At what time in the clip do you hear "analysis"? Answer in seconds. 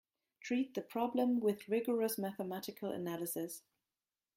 2.91-3.61